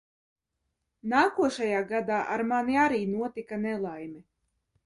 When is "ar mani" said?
2.37-2.81